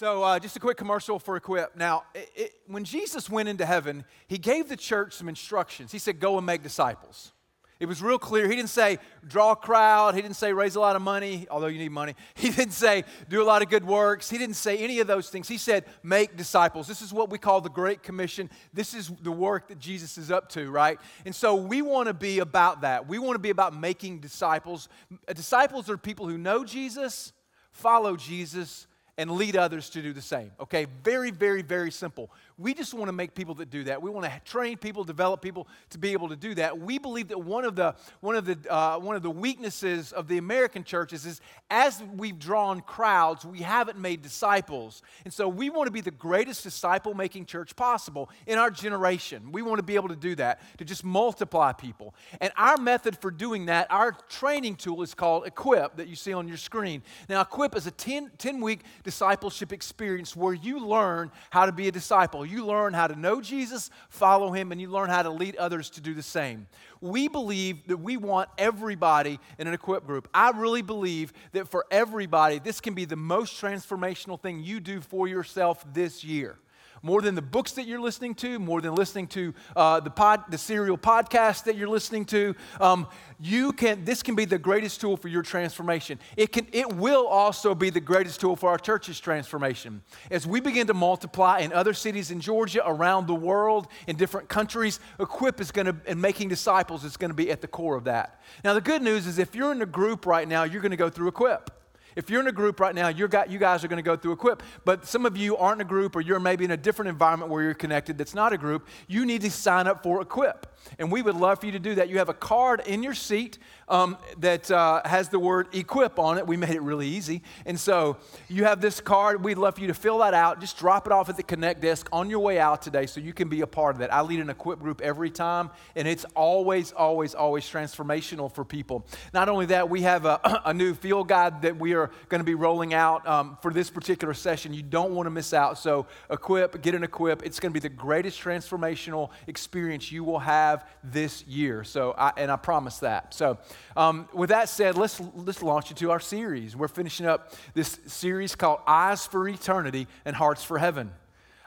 [0.00, 1.76] So, uh, just a quick commercial for Equip.
[1.76, 5.92] Now, it, it, when Jesus went into heaven, he gave the church some instructions.
[5.92, 7.32] He said, Go and make disciples.
[7.78, 8.48] It was real clear.
[8.48, 8.96] He didn't say
[9.28, 10.14] draw a crowd.
[10.14, 12.14] He didn't say raise a lot of money, although you need money.
[12.34, 14.30] He didn't say do a lot of good works.
[14.30, 15.48] He didn't say any of those things.
[15.48, 16.88] He said make disciples.
[16.88, 18.48] This is what we call the Great Commission.
[18.72, 20.98] This is the work that Jesus is up to, right?
[21.26, 23.06] And so we want to be about that.
[23.06, 24.88] We want to be about making disciples.
[25.26, 27.34] Disciples are people who know Jesus,
[27.70, 28.86] follow Jesus,
[29.20, 30.50] and lead others to do the same.
[30.58, 32.30] Okay, very, very, very simple.
[32.60, 34.02] We just want to make people that do that.
[34.02, 36.78] We want to train people, develop people to be able to do that.
[36.78, 40.28] We believe that one of the one of the uh, one of the weaknesses of
[40.28, 45.70] the American churches is as we've drawn crowds, we haven't made disciples, and so we
[45.70, 49.52] want to be the greatest disciple-making church possible in our generation.
[49.52, 53.16] We want to be able to do that to just multiply people, and our method
[53.16, 57.02] for doing that, our training tool is called Equip that you see on your screen.
[57.26, 61.88] Now, Equip is a 10, 10 week discipleship experience where you learn how to be
[61.88, 65.30] a disciple you learn how to know Jesus, follow him, and you learn how to
[65.30, 66.66] lead others to do the same.
[67.00, 70.28] We believe that we want everybody in an equip group.
[70.34, 75.00] I really believe that for everybody, this can be the most transformational thing you do
[75.00, 76.58] for yourself this year
[77.02, 80.44] more than the books that you're listening to, more than listening to uh, the, pod,
[80.50, 82.54] the serial podcast that you're listening to.
[82.80, 83.06] Um,
[83.38, 86.18] you can, this can be the greatest tool for your transformation.
[86.36, 90.02] It, can, it will also be the greatest tool for our church's transformation.
[90.30, 94.48] As we begin to multiply in other cities in Georgia, around the world, in different
[94.48, 97.96] countries, Equip is going to, and making disciples is going to be at the core
[97.96, 98.40] of that.
[98.64, 100.96] Now, the good news is if you're in a group right now, you're going to
[100.96, 101.79] go through Equip.
[102.16, 104.62] If you're in a group right now, you guys are going to go through Equip.
[104.84, 107.50] But some of you aren't in a group or you're maybe in a different environment
[107.50, 108.86] where you're connected that's not a group.
[109.08, 110.66] You need to sign up for Equip.
[110.98, 112.08] And we would love for you to do that.
[112.08, 116.38] You have a card in your seat um, that uh, has the word equip on
[116.38, 116.46] it.
[116.46, 117.42] We made it really easy.
[117.66, 119.44] And so you have this card.
[119.44, 120.60] We'd love for you to fill that out.
[120.60, 123.32] Just drop it off at the Connect desk on your way out today so you
[123.32, 124.12] can be a part of that.
[124.14, 129.04] I lead an equip group every time, and it's always, always, always transformational for people.
[129.34, 132.44] Not only that, we have a, a new field guide that we are going to
[132.44, 134.72] be rolling out um, for this particular session.
[134.72, 135.78] You don't want to miss out.
[135.78, 137.42] So equip, get an equip.
[137.42, 140.69] It's going to be the greatest transformational experience you will have
[141.02, 141.84] this year.
[141.84, 143.34] So, I, and I promise that.
[143.34, 143.58] So,
[143.96, 146.76] um, with that said, let's, let's launch into our series.
[146.76, 151.12] We're finishing up this series called Eyes for Eternity and Hearts for Heaven.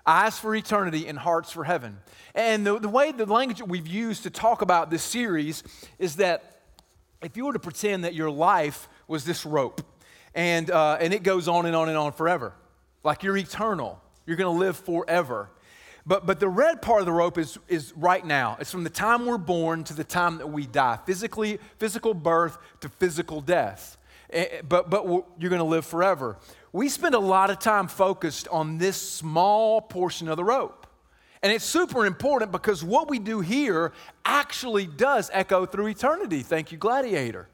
[0.06, 1.97] Eyes for eternity and hearts for heaven.
[2.36, 5.63] And the, the way the language that we've used to talk about this series
[5.97, 6.62] is that
[7.22, 9.81] if you were to pretend that your life was this rope
[10.36, 12.53] and, uh, and it goes on and on and on forever,
[13.03, 15.50] like you're eternal, you're going to live forever.
[16.06, 18.58] But, but the red part of the rope is, is right now.
[18.59, 21.00] It's from the time we're born to the time that we die.
[21.06, 23.97] Physically, physical birth to physical death.
[24.30, 26.38] Eh, eh, but, but you're going to live forever.
[26.74, 30.88] We spend a lot of time focused on this small portion of the rope.
[31.42, 33.94] And it's super important because what we do here
[34.25, 36.42] actually does echo through eternity.
[36.42, 37.47] Thank you, Gladiator.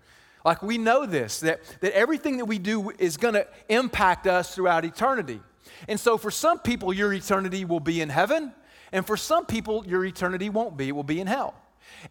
[0.46, 4.56] Like we know this, that, that everything that we do is going to impact us
[4.56, 5.42] throughout eternity.
[5.88, 8.54] And so for some people, your eternity will be in heaven,
[8.92, 11.56] and for some people, your eternity won't be, it will be in hell.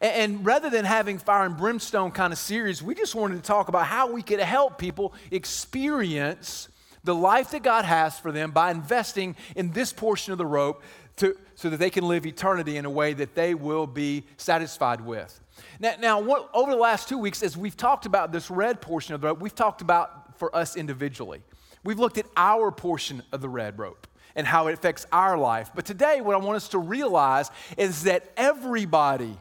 [0.01, 3.69] And, rather than having fire and brimstone kind of series, we just wanted to talk
[3.69, 6.69] about how we could help people experience
[7.05, 10.83] the life that God has for them by investing in this portion of the rope
[11.17, 15.01] to, so that they can live eternity in a way that they will be satisfied
[15.01, 15.41] with.
[15.81, 19.15] Now, now what, over the last two weeks, as we've talked about this red portion
[19.15, 21.43] of the rope, we've talked about for us individually.
[21.89, 24.07] We've looked at our portion of the red rope
[24.37, 25.71] and how it affects our life.
[25.75, 29.35] But today, what I want us to realize is that everybody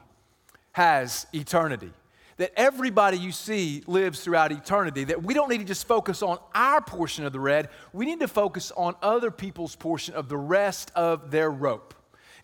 [0.72, 1.92] has eternity.
[2.38, 5.04] That everybody you see lives throughout eternity.
[5.04, 8.22] That we don't need to just focus on our portion of the red, we need
[8.22, 11.96] to focus on other people's portion of the rest of their rope.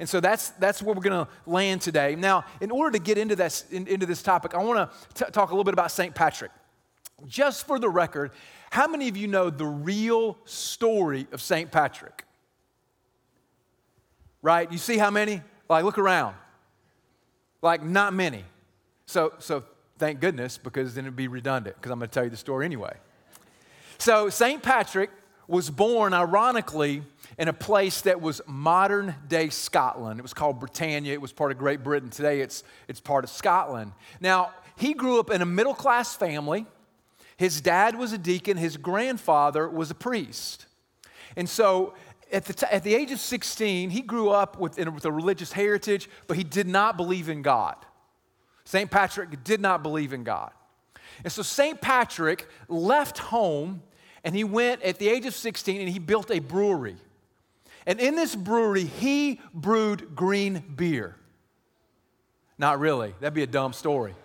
[0.02, 2.16] And so that's, that's where we're going to land today.
[2.16, 5.52] Now, in order to get into this, in, into this topic, I want to talk
[5.52, 6.14] a little bit about St.
[6.14, 6.52] Patrick.
[7.28, 8.32] Just for the record,
[8.70, 11.72] how many of you know the real story of St.
[11.72, 12.26] Patrick?
[14.42, 14.72] Right?
[14.72, 15.42] You see how many?
[15.70, 16.36] Like, look around.
[17.62, 18.44] Like, not many.
[19.06, 19.64] So, so
[19.98, 22.66] thank goodness, because then it'd be redundant, because I'm going to tell you the story
[22.66, 22.96] anyway.
[23.98, 24.62] So, St.
[24.62, 25.10] Patrick
[25.48, 27.04] was born, ironically,
[27.38, 30.20] in a place that was modern day Scotland.
[30.20, 31.14] It was called Britannia.
[31.14, 32.10] It was part of Great Britain.
[32.10, 33.92] Today, it's, it's part of Scotland.
[34.20, 36.66] Now, he grew up in a middle class family.
[37.38, 40.66] His dad was a deacon, his grandfather was a priest.
[41.36, 41.94] And so
[42.32, 45.12] at the, t- at the age of 16, he grew up with, in, with a
[45.12, 47.76] religious heritage, but he did not believe in God.
[48.66, 48.90] St.
[48.90, 50.52] Patrick did not believe in God.
[51.24, 51.80] And so St.
[51.82, 53.82] Patrick left home
[54.24, 56.96] And he went at the age of 16 and he built a brewery.
[57.86, 61.18] And in this brewery, he brewed green beer.
[62.58, 64.16] Not really, that'd be a dumb story.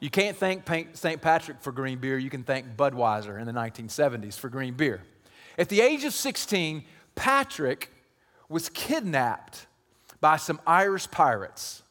[0.00, 1.20] You can't thank St.
[1.20, 5.02] Patrick for green beer, you can thank Budweiser in the 1970s for green beer.
[5.58, 6.84] At the age of 16,
[7.14, 7.90] Patrick
[8.48, 9.66] was kidnapped
[10.20, 11.82] by some Irish pirates.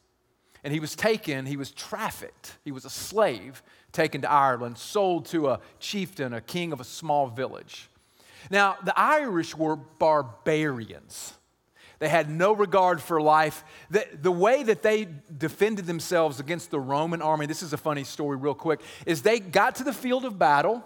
[0.64, 3.62] And he was taken, he was trafficked, he was a slave
[3.92, 7.88] taken to Ireland, sold to a chieftain, a king of a small village.
[8.50, 11.34] Now, the Irish were barbarians.
[11.98, 13.64] They had no regard for life.
[13.90, 18.04] The, the way that they defended themselves against the Roman army, this is a funny
[18.04, 20.84] story, real quick, is they got to the field of battle,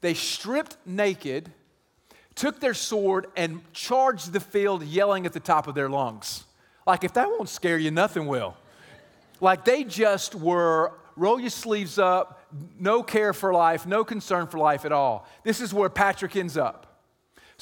[0.00, 1.52] they stripped naked,
[2.34, 6.44] took their sword, and charged the field, yelling at the top of their lungs.
[6.86, 8.56] Like, if that won't scare you, nothing will.
[9.40, 12.40] Like, they just were roll your sleeves up,
[12.78, 15.26] no care for life, no concern for life at all.
[15.42, 16.91] This is where Patrick ends up.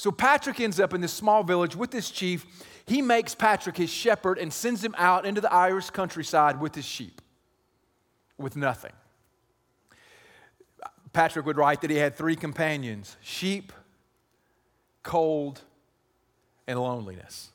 [0.01, 2.47] So Patrick ends up in this small village with this chief.
[2.87, 6.85] He makes Patrick his shepherd and sends him out into the Irish countryside with his
[6.85, 7.21] sheep,
[8.35, 8.93] with nothing.
[11.13, 13.71] Patrick would write that he had three companions sheep,
[15.03, 15.61] cold,
[16.65, 17.51] and loneliness.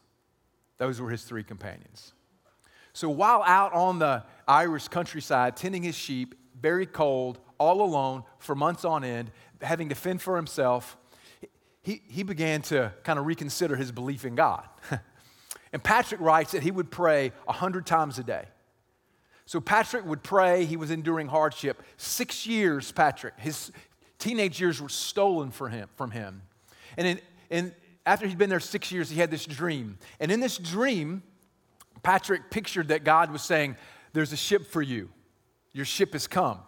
[0.78, 2.12] Those were his three companions.
[2.92, 8.54] So while out on the Irish countryside, tending his sheep, very cold, all alone for
[8.54, 10.96] months on end, having to fend for himself,
[11.86, 14.66] he, he began to kind of reconsider his belief in God.
[15.72, 18.46] and Patrick writes that he would pray 100 times a day.
[19.44, 21.80] So Patrick would pray, he was enduring hardship.
[21.96, 23.70] Six years, Patrick, his
[24.18, 25.88] teenage years were stolen from him.
[25.94, 26.42] From him.
[26.96, 27.20] And, in,
[27.52, 27.72] and
[28.04, 29.98] after he'd been there six years, he had this dream.
[30.18, 31.22] And in this dream,
[32.02, 33.76] Patrick pictured that God was saying,
[34.12, 35.08] There's a ship for you.
[35.72, 36.58] Your ship has come.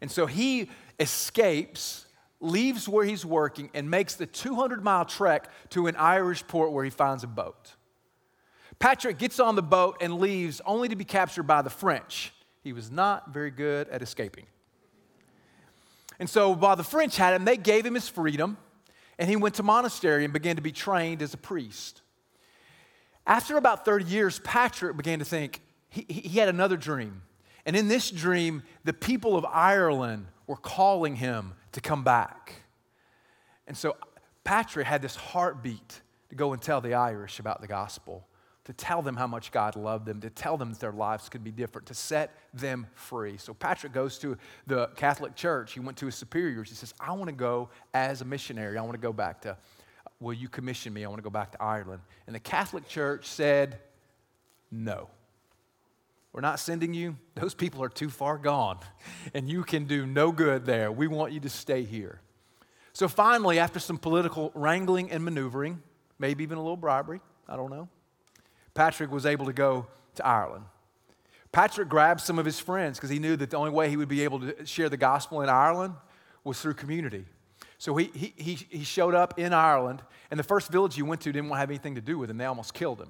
[0.00, 2.06] And so he escapes,
[2.40, 6.84] leaves where he's working, and makes the 200 mile trek to an Irish port where
[6.84, 7.74] he finds a boat.
[8.78, 12.32] Patrick gets on the boat and leaves only to be captured by the French.
[12.62, 14.46] He was not very good at escaping.
[16.20, 18.56] And so while the French had him, they gave him his freedom,
[19.18, 22.02] and he went to monastery and began to be trained as a priest.
[23.26, 27.22] After about 30 years, Patrick began to think he, he had another dream.
[27.66, 32.54] And in this dream, the people of Ireland were calling him to come back.
[33.66, 33.96] And so
[34.44, 36.00] Patrick had this heartbeat
[36.30, 38.26] to go and tell the Irish about the gospel,
[38.64, 41.42] to tell them how much God loved them, to tell them that their lives could
[41.42, 43.36] be different, to set them free.
[43.38, 44.36] So Patrick goes to
[44.66, 45.72] the Catholic Church.
[45.72, 46.68] He went to his superiors.
[46.68, 48.76] He says, I want to go as a missionary.
[48.76, 49.56] I want to go back to,
[50.20, 51.04] will you commission me?
[51.04, 52.02] I want to go back to Ireland.
[52.26, 53.78] And the Catholic Church said,
[54.70, 55.08] no.
[56.32, 57.16] We're not sending you.
[57.34, 58.78] Those people are too far gone,
[59.34, 60.92] and you can do no good there.
[60.92, 62.20] We want you to stay here.
[62.92, 65.82] So finally, after some political wrangling and maneuvering,
[66.18, 67.88] maybe even a little bribery, I don't know,
[68.74, 69.86] Patrick was able to go
[70.16, 70.64] to Ireland.
[71.50, 74.08] Patrick grabbed some of his friends because he knew that the only way he would
[74.08, 75.94] be able to share the gospel in Ireland
[76.44, 77.24] was through community.
[77.78, 81.22] So he, he, he, he showed up in Ireland, and the first village he went
[81.22, 82.36] to didn't want to have anything to do with him.
[82.36, 83.08] They almost killed him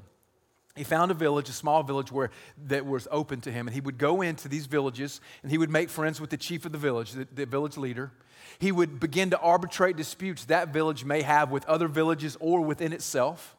[0.79, 2.31] he found a village, a small village where
[2.67, 5.71] that was open to him, and he would go into these villages and he would
[5.71, 8.13] make friends with the chief of the village, the, the, village leader.
[8.59, 12.93] He would begin to arbitrate disputes that village may have with other villages or within
[12.93, 13.57] itself.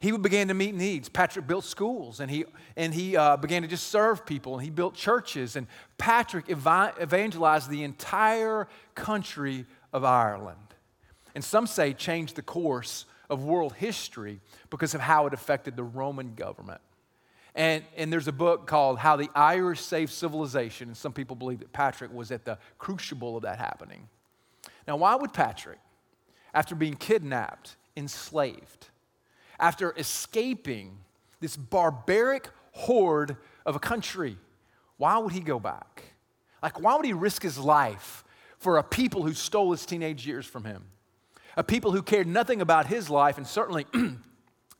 [0.00, 1.10] He would begin to meet needs.
[1.10, 4.70] Patrick built schools and he, and he uh, began to just serve people and he
[4.70, 5.56] built churches.
[5.56, 5.66] And
[5.98, 10.56] Patrick ev- evangelized the entire country of Ireland.
[11.34, 15.84] And some say changed the course of world history because of how it affected the
[15.84, 16.80] Roman government.
[17.54, 21.60] And, and there's a book called How the Irish Saved Civilization, and some people believe
[21.60, 24.08] that Patrick was at the crucible of that happening.
[24.86, 25.78] Now, why would Patrick,
[26.54, 28.88] after being kidnapped, enslaved,
[29.58, 30.98] after escaping
[31.40, 34.36] this barbaric horde of a country,
[34.96, 36.02] why would he go back?
[36.62, 38.24] Like, why would he risk his life
[38.58, 40.84] for a people who stole his teenage years from him?
[41.62, 43.86] People who cared nothing about his life and certainly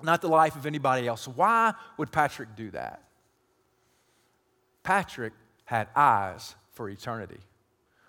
[0.03, 1.27] not the life of anybody else.
[1.27, 3.03] Why would Patrick do that?
[4.83, 5.33] Patrick
[5.65, 7.39] had eyes for eternity.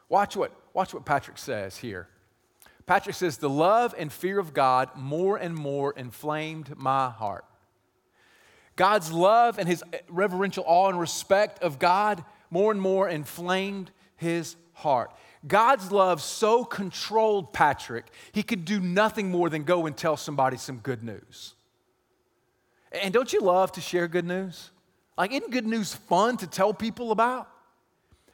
[0.10, 2.08] Watch what, watch what Patrick says here.
[2.86, 7.46] Patrick says, The love and fear of God more and more inflamed my heart.
[8.76, 14.56] God's love and his reverential awe and respect of God more and more inflamed his
[14.74, 15.12] heart.
[15.48, 20.58] God's love so controlled Patrick, he could do nothing more than go and tell somebody
[20.58, 21.54] some good news.
[22.92, 24.70] And don't you love to share good news?
[25.18, 27.48] Like, isn't good news fun to tell people about?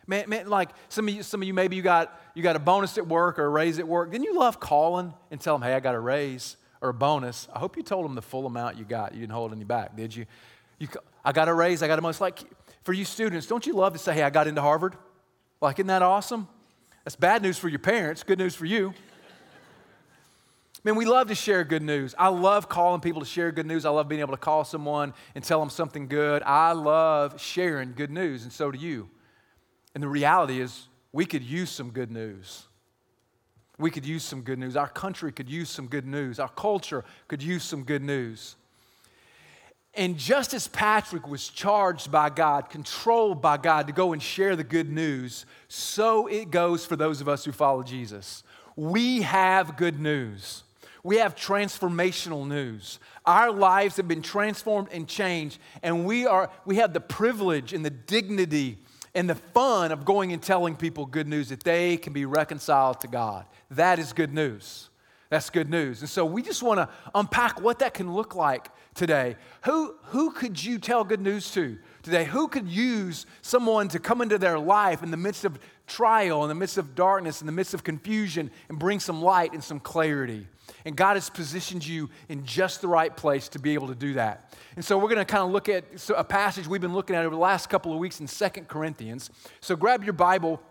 [0.07, 2.59] Man, man, like some of you, some of you maybe you got you got a
[2.59, 4.11] bonus at work or a raise at work.
[4.11, 7.49] Then you love calling and tell them, "Hey, I got a raise or a bonus."
[7.53, 9.13] I hope you told them the full amount you got.
[9.13, 10.25] You didn't hold any back, did you?
[10.79, 10.87] You,
[11.25, 11.83] I got a raise.
[11.83, 12.21] I got a bonus.
[12.21, 12.39] Like
[12.83, 14.95] for you students, don't you love to say, "Hey, I got into Harvard"?
[15.59, 16.47] Like, isn't that awesome?
[17.07, 18.21] That's bad news for your parents.
[18.23, 18.93] Good news for you.
[20.83, 22.13] Man, we love to share good news.
[22.19, 23.85] I love calling people to share good news.
[23.85, 26.43] I love being able to call someone and tell them something good.
[26.43, 29.09] I love sharing good news, and so do you.
[29.95, 32.67] And the reality is, we could use some good news.
[33.79, 34.75] We could use some good news.
[34.75, 36.41] Our country could use some good news.
[36.41, 38.57] Our culture could use some good news.
[39.97, 44.55] And just as Patrick was charged by God, controlled by God to go and share
[44.55, 48.43] the good news, so it goes for those of us who follow Jesus.
[48.75, 50.63] We have good news.
[51.03, 52.99] We have transformational news.
[53.25, 57.83] Our lives have been transformed and changed, and we, are, we have the privilege and
[57.83, 58.77] the dignity
[59.15, 63.01] and the fun of going and telling people good news that they can be reconciled
[63.01, 63.47] to God.
[63.71, 64.89] That is good news.
[65.29, 66.01] That's good news.
[66.01, 69.37] And so we just want to unpack what that can look like today.
[69.63, 72.25] Who, who could you tell good news to today?
[72.25, 76.49] Who could use someone to come into their life in the midst of trial, in
[76.49, 79.79] the midst of darkness, in the midst of confusion, and bring some light and some
[79.79, 80.47] clarity?
[80.83, 84.13] And God has positioned you in just the right place to be able to do
[84.13, 84.53] that.
[84.75, 85.85] And so we're going to kind of look at
[86.15, 89.29] a passage we've been looking at over the last couple of weeks in Second Corinthians.
[89.61, 90.61] So grab your Bible.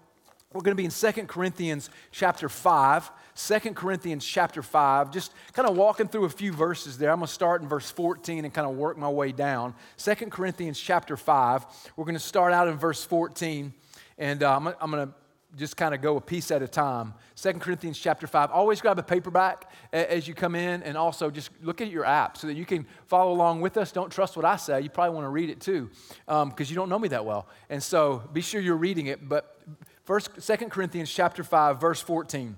[0.56, 3.10] We're going to be in Second Corinthians chapter 5.
[3.34, 7.10] 2 Corinthians chapter 5, just kind of walking through a few verses there.
[7.10, 9.75] I'm going to start in verse 14 and kind of work my way down.
[9.98, 13.75] 2 Corinthians chapter 5, we're going to start out in verse 14,
[14.16, 15.14] and uh, I'm, I'm going to
[15.54, 17.12] just kind of go a piece at a time.
[17.36, 18.50] 2 Corinthians chapter 5.
[18.50, 22.38] Always grab a paperback as you come in, and also just look at your app
[22.38, 23.92] so that you can follow along with us.
[23.92, 24.80] Don't trust what I say.
[24.80, 25.90] You probably want to read it too,
[26.25, 27.46] because um, you don't know me that well.
[27.68, 29.28] And so be sure you're reading it.
[29.28, 29.58] But
[30.06, 32.56] first, 2 Corinthians chapter 5, verse 14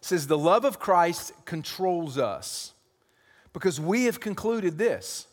[0.00, 2.72] says, The love of Christ controls us
[3.52, 5.26] because we have concluded this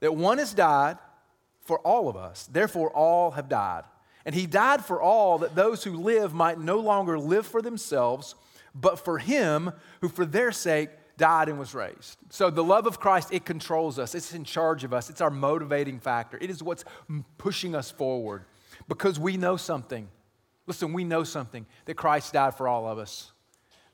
[0.00, 0.96] that one has died
[1.60, 3.84] for all of us, therefore, all have died.
[4.24, 8.34] And he died for all that those who live might no longer live for themselves,
[8.74, 12.16] but for him who for their sake died and was raised.
[12.30, 15.30] So the love of Christ, it controls us, it's in charge of us, it's our
[15.30, 16.84] motivating factor, it is what's
[17.38, 18.44] pushing us forward
[18.90, 20.08] because we know something.
[20.66, 23.30] Listen, we know something that Christ died for all of us.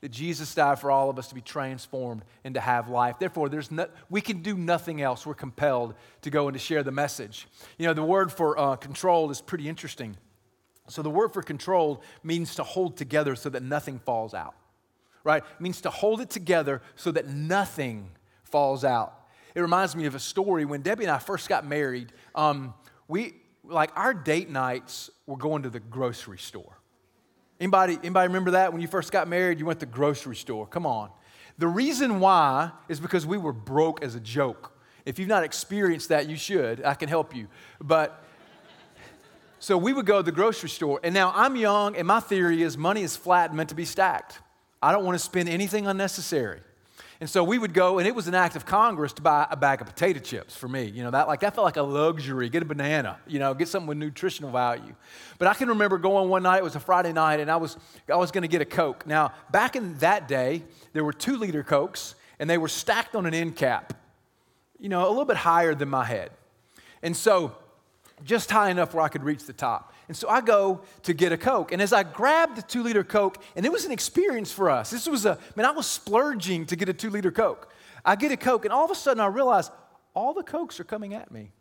[0.01, 3.19] That Jesus died for all of us to be transformed and to have life.
[3.19, 5.23] Therefore, there's no, we can do nothing else.
[5.23, 7.47] We're compelled to go and to share the message.
[7.77, 10.17] You know, the word for uh, control is pretty interesting.
[10.87, 14.55] So, the word for control means to hold together so that nothing falls out,
[15.23, 15.43] right?
[15.43, 18.09] It means to hold it together so that nothing
[18.43, 19.13] falls out.
[19.53, 22.13] It reminds me of a story when Debbie and I first got married.
[22.33, 22.73] Um,
[23.07, 23.35] we,
[23.67, 26.77] like, our date nights were going to the grocery store.
[27.59, 29.59] Anybody, anybody remember that when you first got married?
[29.59, 30.67] You went to the grocery store.
[30.67, 31.09] Come on.
[31.57, 34.73] The reason why is because we were broke as a joke.
[35.05, 36.83] If you've not experienced that, you should.
[36.83, 37.47] I can help you.
[37.81, 38.23] But
[39.59, 40.99] so we would go to the grocery store.
[41.03, 43.85] And now I'm young, and my theory is money is flat and meant to be
[43.85, 44.39] stacked.
[44.81, 46.61] I don't want to spend anything unnecessary.
[47.19, 49.57] And so we would go, and it was an act of Congress to buy a
[49.57, 50.83] bag of potato chips for me.
[50.83, 52.47] You know, that like that felt like a luxury.
[52.49, 54.93] Get a banana, you know, get something with nutritional value.
[55.39, 57.75] But I can remember going one night, it was a Friday night, and I was
[58.11, 59.07] I was gonna get a Coke.
[59.07, 63.25] Now, back in that day, there were two liter Cokes, and they were stacked on
[63.25, 63.93] an end cap,
[64.79, 66.29] you know, a little bit higher than my head.
[67.01, 67.55] And so
[68.23, 69.93] just high enough where I could reach the top.
[70.07, 71.71] And so I go to get a Coke.
[71.71, 74.89] And as I grabbed the two liter Coke, and it was an experience for us.
[74.89, 77.69] This was a, man, I was splurging to get a two liter Coke.
[78.05, 79.69] I get a Coke, and all of a sudden I realize
[80.13, 81.51] all the Cokes are coming at me.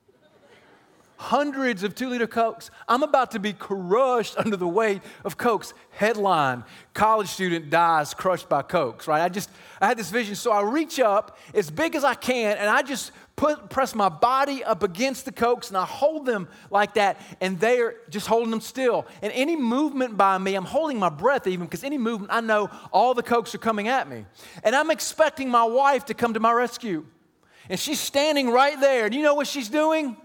[1.19, 2.71] Hundreds of two liter Cokes.
[2.87, 5.73] I'm about to be crushed under the weight of Cokes.
[5.91, 6.63] Headline
[6.93, 9.23] College student dies crushed by Cokes, right?
[9.23, 9.51] I just,
[9.81, 10.35] I had this vision.
[10.35, 14.09] So I reach up as big as I can, and I just put, press my
[14.09, 18.51] body up against the cokes and I hold them like that, and they're just holding
[18.51, 19.07] them still.
[19.23, 22.71] And any movement by me, I'm holding my breath even because any movement, I know
[22.93, 24.25] all the cokes are coming at me.
[24.65, 27.05] And I'm expecting my wife to come to my rescue.
[27.69, 29.07] And she's standing right there.
[29.07, 30.17] And you know what she's doing?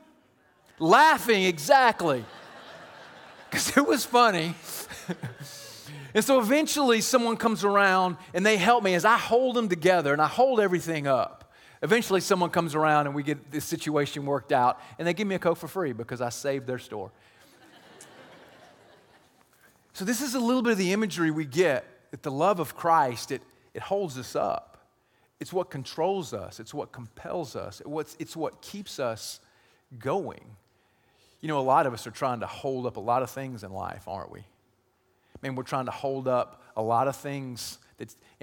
[0.80, 2.26] Laughing, exactly.
[3.50, 4.56] Because it was funny.
[6.14, 10.14] and so eventually someone comes around and they help me as I hold them together
[10.14, 11.41] and I hold everything up.
[11.82, 15.36] Eventually, someone comes around and we get this situation worked out, and they give me
[15.36, 17.12] a Coke for free because I saved their store.
[19.94, 22.76] so, this is a little bit of the imagery we get that the love of
[22.76, 23.42] Christ, it,
[23.74, 24.72] it holds us up.
[25.40, 27.82] It's what controls us, it's what compels us,
[28.20, 29.40] it's, what keeps us
[29.98, 30.56] going.
[31.42, 33.64] You know, a lot of us are trying to hold up a lot of things
[33.64, 34.46] in life, aren't we?
[35.42, 37.80] Man, we're trying to hold up a lot of things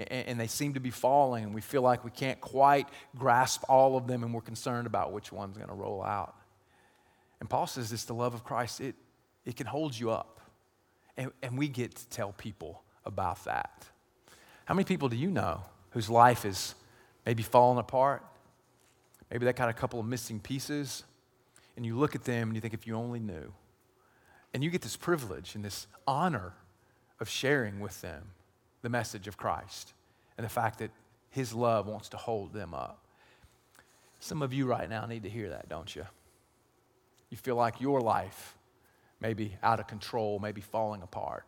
[0.07, 2.87] and they seem to be falling, and we feel like we can't quite
[3.17, 6.35] grasp all of them, and we're concerned about which one's going to roll out.
[7.39, 8.95] And Paul says this the love of Christ, it,
[9.45, 10.39] it can hold you up.
[11.17, 13.85] And, and we get to tell people about that.
[14.65, 16.75] How many people do you know whose life is
[17.25, 18.23] maybe falling apart?
[19.29, 21.03] Maybe they got a couple of missing pieces.
[21.75, 23.53] And you look at them and you think, if you only knew.
[24.53, 26.53] And you get this privilege and this honor
[27.19, 28.31] of sharing with them
[28.81, 29.93] the message of Christ
[30.37, 30.91] and the fact that
[31.29, 33.05] His love wants to hold them up.
[34.19, 36.05] Some of you right now need to hear that, don't you?
[37.29, 38.57] You feel like your life
[39.19, 41.45] may be out of control, maybe falling apart.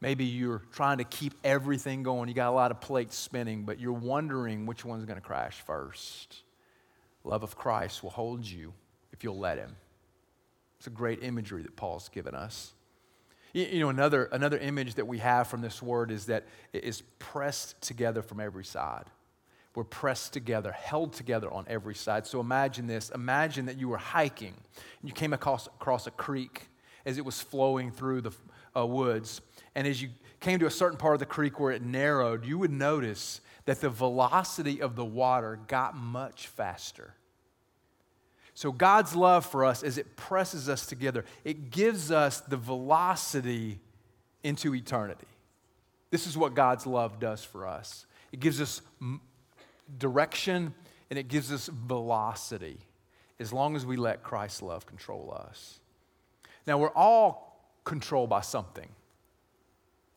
[0.00, 2.28] Maybe you're trying to keep everything going.
[2.28, 5.62] You got a lot of plates spinning, but you're wondering which one's going to crash
[5.62, 6.42] first.
[7.24, 8.74] Love of Christ will hold you
[9.12, 9.76] if you'll let Him.
[10.78, 12.74] It's a great imagery that Paul's given us.
[13.54, 17.02] You know, another, another image that we have from this word is that it is
[17.20, 19.04] pressed together from every side.
[19.76, 22.26] We're pressed together, held together on every side.
[22.26, 23.10] So imagine this.
[23.10, 24.54] Imagine that you were hiking
[25.00, 26.68] and you came across, across a creek
[27.06, 28.32] as it was flowing through the
[28.76, 29.40] uh, woods.
[29.76, 30.08] And as you
[30.40, 33.80] came to a certain part of the creek where it narrowed, you would notice that
[33.80, 37.14] the velocity of the water got much faster.
[38.54, 43.80] So, God's love for us, as it presses us together, it gives us the velocity
[44.44, 45.26] into eternity.
[46.10, 48.82] This is what God's love does for us it gives us
[49.98, 50.74] direction
[51.08, 52.78] and it gives us velocity
[53.38, 55.78] as long as we let Christ's love control us.
[56.66, 58.88] Now, we're all controlled by something.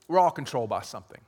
[0.08, 1.22] We're all controlled by something.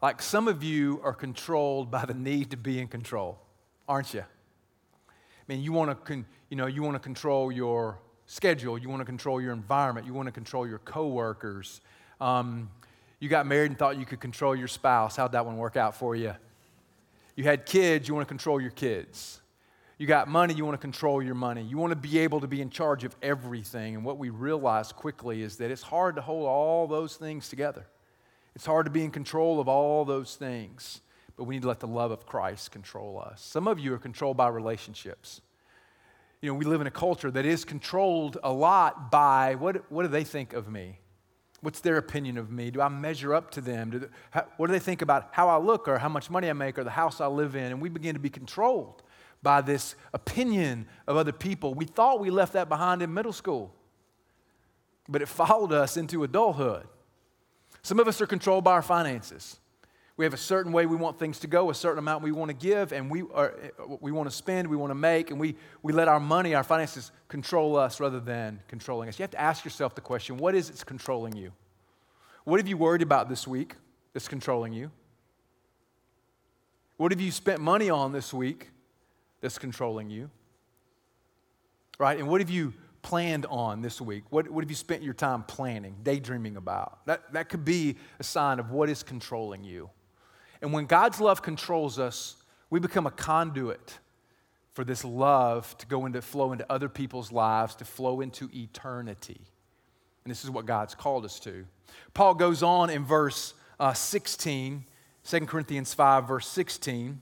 [0.00, 3.38] Like some of you are controlled by the need to be in control,
[3.86, 4.24] aren't you?
[5.52, 8.78] I mean, you want to, con- you know, you want to control your schedule.
[8.78, 10.06] You want to control your environment.
[10.06, 11.82] You want to control your coworkers.
[12.22, 12.70] Um,
[13.20, 15.16] you got married and thought you could control your spouse.
[15.16, 16.32] How'd that one work out for you?
[17.36, 18.08] You had kids.
[18.08, 19.42] You want to control your kids.
[19.98, 20.54] You got money.
[20.54, 21.60] You want to control your money.
[21.60, 23.94] You want to be able to be in charge of everything.
[23.94, 27.84] And what we realize quickly is that it's hard to hold all those things together.
[28.54, 31.02] It's hard to be in control of all those things
[31.36, 33.42] but we need to let the love of Christ control us.
[33.42, 35.40] Some of you are controlled by relationships.
[36.40, 40.02] You know, we live in a culture that is controlled a lot by what, what
[40.02, 40.98] do they think of me?
[41.60, 42.72] What's their opinion of me?
[42.72, 43.90] Do I measure up to them?
[43.90, 46.50] Do they, how, what do they think about how I look or how much money
[46.50, 47.66] I make or the house I live in?
[47.66, 49.04] And we begin to be controlled
[49.42, 51.74] by this opinion of other people.
[51.74, 53.72] We thought we left that behind in middle school,
[55.08, 56.88] but it followed us into adulthood.
[57.82, 59.58] Some of us are controlled by our finances.
[60.16, 62.50] We have a certain way we want things to go, a certain amount we want
[62.50, 63.54] to give, and we, are,
[64.00, 66.62] we want to spend, we want to make, and we, we let our money, our
[66.62, 69.18] finances control us rather than controlling us.
[69.18, 71.52] You have to ask yourself the question what is it controlling you?
[72.44, 73.76] What have you worried about this week
[74.12, 74.90] that's controlling you?
[76.98, 78.70] What have you spent money on this week
[79.40, 80.30] that's controlling you?
[81.98, 82.18] Right?
[82.18, 84.24] And what have you planned on this week?
[84.30, 87.04] What, what have you spent your time planning, daydreaming about?
[87.06, 89.90] That, that could be a sign of what is controlling you.
[90.62, 92.36] And when God's love controls us,
[92.70, 93.98] we become a conduit
[94.72, 99.40] for this love to go into flow into other people's lives, to flow into eternity.
[100.24, 101.66] And this is what God's called us to.
[102.14, 104.84] Paul goes on in verse uh, 16,
[105.24, 107.20] 2 Corinthians 5, verse 16.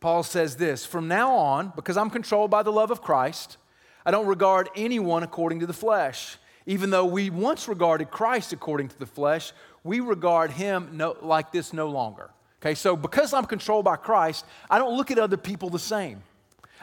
[0.00, 3.56] Paul says this From now on, because I'm controlled by the love of Christ,
[4.04, 6.36] I don't regard anyone according to the flesh.
[6.66, 11.52] Even though we once regarded Christ according to the flesh, we regard him no, like
[11.52, 12.30] this no longer.
[12.60, 16.22] Okay, so because I'm controlled by Christ, I don't look at other people the same.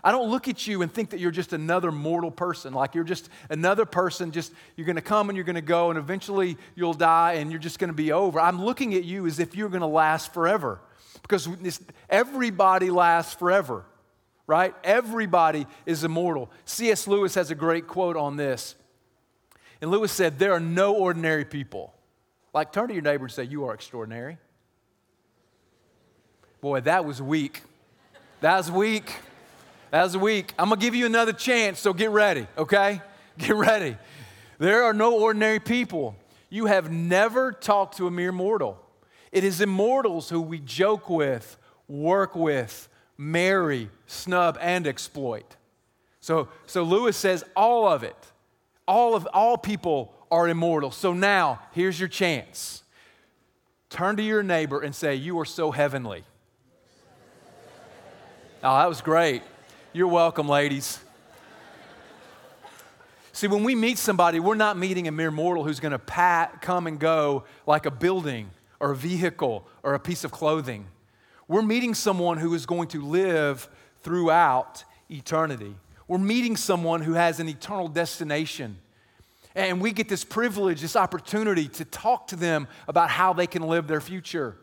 [0.04, 3.04] I don't look at you and think that you're just another mortal person, like you're
[3.04, 7.34] just another person, just you're gonna come and you're gonna go, and eventually you'll die
[7.34, 8.40] and you're just gonna be over.
[8.40, 10.80] I'm looking at you as if you're gonna last forever
[11.22, 11.50] because
[12.10, 13.86] everybody lasts forever,
[14.46, 14.74] right?
[14.84, 16.52] Everybody is immortal.
[16.66, 17.08] C.S.
[17.08, 18.76] Lewis has a great quote on this.
[19.82, 21.94] And Lewis said, There are no ordinary people.
[22.54, 24.38] Like, turn to your neighbor and say, You are extraordinary.
[26.67, 27.62] Boy, that was weak.
[28.41, 29.15] That was weak.
[29.89, 30.53] That was weak.
[30.60, 33.01] I'm going to give you another chance, so get ready, okay?
[33.38, 33.95] Get ready.
[34.58, 36.17] There are no ordinary people.
[36.49, 38.84] You have never talked to a mere mortal.
[39.32, 41.56] It is immortals who we joke with,
[41.88, 45.56] work with, marry, snub, and exploit.
[46.19, 48.17] So, so Lewis says all of it,
[48.86, 50.91] all of all people are immortal.
[50.91, 52.84] So now here's your chance.
[53.89, 56.25] Turn to your neighbor and say, You are so heavenly.
[58.69, 59.43] Oh, that was great.
[59.93, 60.99] You're welcome, ladies.
[63.32, 66.62] See, when we meet somebody, we're not meeting a mere mortal who's going to pat,
[66.62, 68.49] come and go like a building
[68.82, 70.86] or a vehicle or a piece of clothing.
[71.47, 73.69] We're meeting someone who is going to live
[74.03, 75.73] throughout eternity.
[76.10, 78.80] We're meeting someone who has an eternal destination.
[79.56, 83.62] And we get this privilege, this opportunity to talk to them about how they can
[83.62, 84.58] live their future.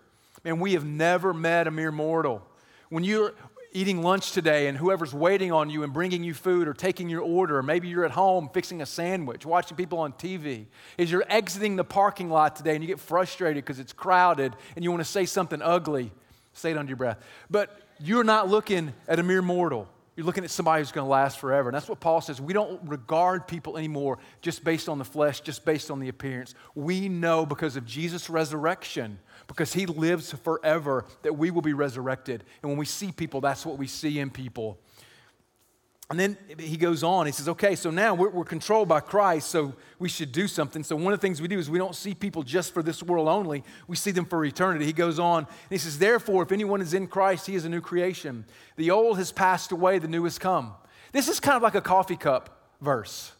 [0.44, 2.46] And we have never met a mere mortal.
[2.90, 3.32] When you're
[3.74, 7.20] eating lunch today and whoever's waiting on you and bringing you food or taking your
[7.20, 11.24] order, or maybe you're at home fixing a sandwich, watching people on TV, is you're
[11.28, 15.00] exiting the parking lot today and you get frustrated because it's crowded and you want
[15.00, 16.12] to say something ugly,
[16.52, 17.18] say it under your breath.
[17.50, 19.88] But you're not looking at a mere mortal.
[20.16, 21.68] You're looking at somebody who's going to last forever.
[21.68, 22.40] And that's what Paul says.
[22.40, 26.54] We don't regard people anymore just based on the flesh, just based on the appearance.
[26.76, 32.44] We know because of Jesus' resurrection, because he lives forever, that we will be resurrected.
[32.62, 34.78] And when we see people, that's what we see in people.
[36.10, 39.48] And then he goes on, he says, okay, so now we're, we're, controlled by Christ,
[39.48, 40.84] so we should do something.
[40.84, 43.02] So one of the things we do is we don't see people just for this
[43.02, 44.84] world only, we see them for eternity.
[44.84, 47.70] He goes on, and he says, therefore, if anyone is in Christ, he is a
[47.70, 48.44] new creation.
[48.76, 50.74] The old has passed away, the new has come.
[51.12, 53.32] This is kind of like a coffee cup verse.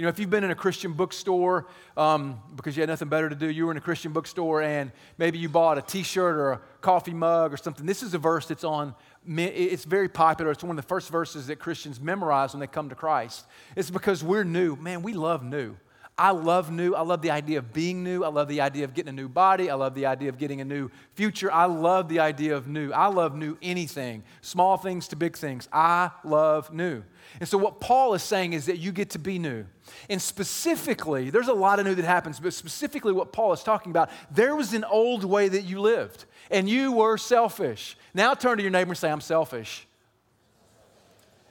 [0.00, 3.28] You know, if you've been in a Christian bookstore um, because you had nothing better
[3.28, 6.36] to do, you were in a Christian bookstore and maybe you bought a t shirt
[6.36, 7.84] or a coffee mug or something.
[7.84, 8.94] This is a verse that's on,
[9.26, 10.52] it's very popular.
[10.52, 13.44] It's one of the first verses that Christians memorize when they come to Christ.
[13.76, 14.74] It's because we're new.
[14.74, 15.76] Man, we love new.
[16.20, 16.94] I love new.
[16.94, 18.24] I love the idea of being new.
[18.24, 19.70] I love the idea of getting a new body.
[19.70, 21.50] I love the idea of getting a new future.
[21.50, 22.92] I love the idea of new.
[22.92, 25.66] I love new anything, small things to big things.
[25.72, 27.02] I love new.
[27.40, 29.64] And so, what Paul is saying is that you get to be new.
[30.10, 33.90] And specifically, there's a lot of new that happens, but specifically, what Paul is talking
[33.90, 37.96] about, there was an old way that you lived, and you were selfish.
[38.12, 39.86] Now, turn to your neighbor and say, I'm selfish.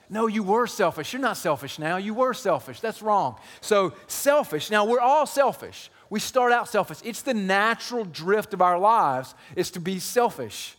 [0.09, 1.13] No, you were selfish.
[1.13, 1.97] You're not selfish now.
[1.97, 2.79] You were selfish.
[2.79, 3.37] That's wrong.
[3.61, 4.71] So, selfish.
[4.71, 5.91] Now, we're all selfish.
[6.09, 6.97] We start out selfish.
[7.03, 10.75] It's the natural drift of our lives is to be selfish,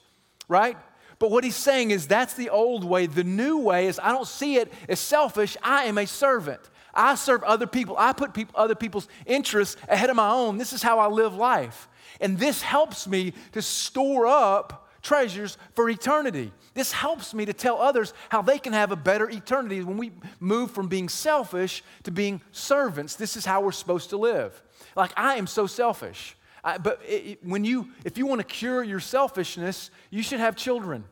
[0.49, 0.77] right?
[1.21, 3.07] But what he's saying is that's the old way.
[3.07, 5.57] The new way is I don't see it as selfish.
[5.63, 6.61] I am a servant.
[6.93, 7.95] I serve other people.
[7.99, 10.59] I put people, other people's interests ahead of my own.
[10.59, 11.89] This is how I live life.
[12.21, 16.53] And this helps me to store up treasures for eternity.
[16.75, 20.13] This helps me to tell others how they can have a better eternity when we
[20.39, 23.17] move from being selfish to being servants.
[23.17, 24.63] This is how we're supposed to live.
[24.97, 26.37] Like, I am so selfish.
[26.63, 30.57] I, but it, when you, if you want to cure your selfishness, you should have
[30.57, 31.05] children,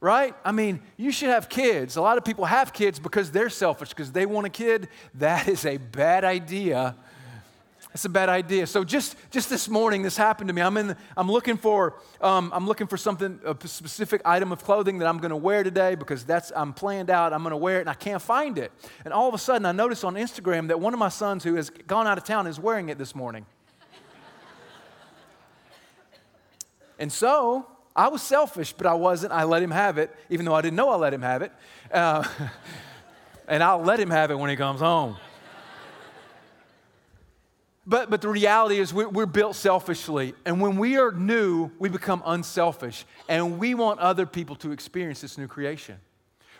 [0.00, 0.34] right?
[0.44, 1.96] I mean, you should have kids.
[1.96, 4.88] A lot of people have kids because they're selfish, because they want a kid.
[5.14, 6.96] That is a bad idea.
[7.98, 8.68] That's a bad idea.
[8.68, 10.62] So just, just this morning, this happened to me.
[10.62, 14.98] I'm, in, I'm, looking for, um, I'm looking for something, a specific item of clothing
[14.98, 17.32] that I'm going to wear today because that's, I'm planned out.
[17.32, 18.70] I'm going to wear it and I can't find it.
[19.04, 21.56] And all of a sudden, I notice on Instagram that one of my sons who
[21.56, 23.44] has gone out of town is wearing it this morning.
[27.00, 29.32] And so I was selfish, but I wasn't.
[29.32, 31.50] I let him have it, even though I didn't know I let him have it.
[31.92, 32.22] Uh,
[33.48, 35.16] and I'll let him have it when he comes home.
[37.88, 40.34] But, but the reality is, we're, we're, built selfishly.
[40.44, 43.06] And when we are new, we become unselfish.
[43.30, 45.96] And we want other people to experience this new creation.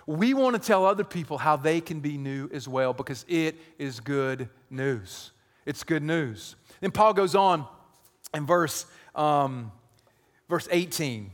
[0.07, 3.57] We want to tell other people how they can be new as well because it
[3.79, 5.33] is good news.
[5.67, 6.57] It's good news.
[6.81, 7.67] Then Paul goes on
[8.33, 9.71] in verse um,
[10.49, 11.31] verse 18.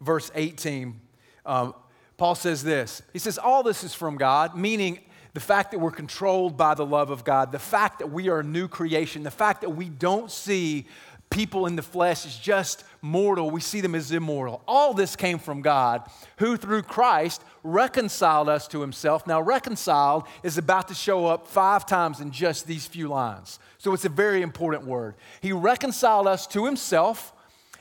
[0.00, 1.00] Verse 18,
[1.46, 1.74] um,
[2.16, 3.02] Paul says this.
[3.12, 4.98] He says, All this is from God, meaning
[5.34, 8.40] the fact that we're controlled by the love of God, the fact that we are
[8.40, 10.86] a new creation, the fact that we don't see
[11.30, 14.62] people in the flesh as just mortal, we see them as immortal.
[14.68, 16.02] All this came from God,
[16.36, 19.26] who through Christ reconciled us to himself.
[19.26, 23.58] Now, reconciled is about to show up five times in just these few lines.
[23.78, 25.14] So it's a very important word.
[25.40, 27.32] He reconciled us to himself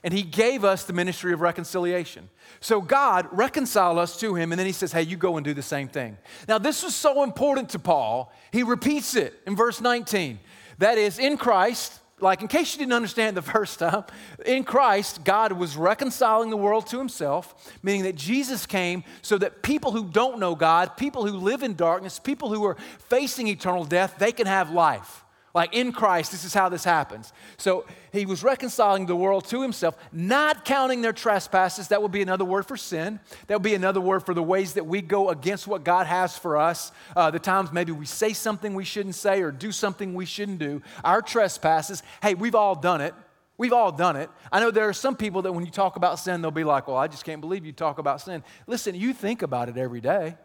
[0.04, 2.30] and he gave us the ministry of reconciliation.
[2.60, 5.54] So God reconciled us to him, and then he says, Hey, you go and do
[5.54, 6.18] the same thing.
[6.48, 10.40] Now, this was so important to Paul, he repeats it in verse 19.
[10.80, 14.04] That is, in Christ, like in case you didn't understand the first time,
[14.46, 19.62] in Christ, God was reconciling the world to himself, meaning that Jesus came so that
[19.62, 22.78] people who don't know God, people who live in darkness, people who are
[23.10, 25.24] facing eternal death, they can have life.
[25.54, 27.34] Like in Christ, this is how this happens.
[27.58, 31.90] So he was reconciling the world to himself, not counting their trespasses.
[31.90, 33.20] That would be another word for sin.
[33.48, 36.38] That would be another word for the ways that we go against what God has
[36.38, 36.92] for us.
[37.16, 40.60] Uh, the times maybe we say something we shouldn't say or do something we shouldn't
[40.60, 40.82] do.
[41.04, 43.14] Our trespasses, hey, we've all done it.
[43.58, 44.30] We've all done it.
[44.52, 46.88] I know there are some people that when you talk about sin, they'll be like,
[46.88, 48.44] well, I just can't believe you talk about sin.
[48.66, 50.36] Listen, you think about it every day.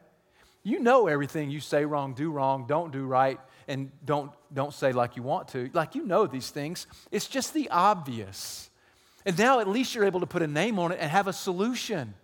[0.67, 4.91] You know everything you say wrong, do wrong, don't do right, and don't, don't say
[4.91, 5.71] like you want to.
[5.73, 6.89] Like you know these things.
[7.13, 8.69] It's just the obvious.
[9.25, 11.33] And now at least you're able to put a name on it and have a
[11.33, 12.15] solution.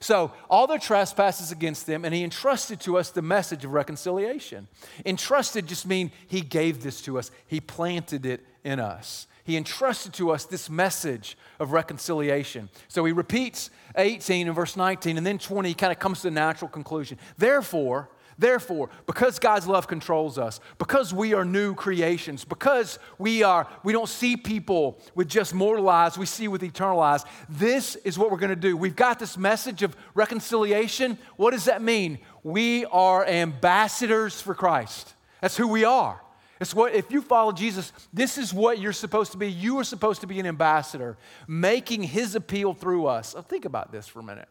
[0.00, 4.66] So, all their trespasses against them, and he entrusted to us the message of reconciliation.
[5.04, 9.26] Entrusted just mean he gave this to us, he planted it in us.
[9.50, 12.68] He entrusted to us this message of reconciliation.
[12.86, 16.28] So he repeats 18 and verse 19, and then 20, he kind of comes to
[16.28, 17.18] the natural conclusion.
[17.36, 18.08] Therefore,
[18.38, 23.92] Therefore, because God's love controls us, because we are new creations, because we are we
[23.92, 27.22] don't see people with just mortal eyes, we see with eternal eyes.
[27.50, 28.78] This is what we're going to do.
[28.78, 31.18] We've got this message of reconciliation.
[31.36, 32.18] What does that mean?
[32.42, 35.12] We are ambassadors for Christ.
[35.42, 36.22] That's who we are.
[36.60, 39.50] It's what if you follow Jesus, this is what you're supposed to be.
[39.50, 41.16] You are supposed to be an ambassador,
[41.48, 43.34] making his appeal through us.
[43.48, 44.48] think about this for a minute.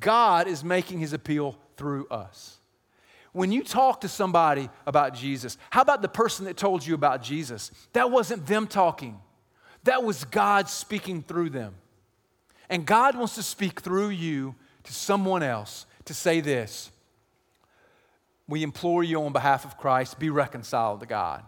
[0.00, 2.58] God is making his appeal through us
[3.36, 7.22] when you talk to somebody about Jesus, how about the person that told you about
[7.22, 7.70] Jesus?
[7.92, 9.20] That wasn't them talking,
[9.84, 11.74] that was God speaking through them.
[12.70, 14.54] And God wants to speak through you
[14.84, 16.90] to someone else to say this
[18.48, 21.44] We implore you on behalf of Christ, be reconciled to God.